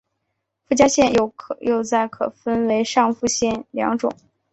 [0.65, 1.13] 附加线
[1.61, 4.11] 又再可分为上附加线两种。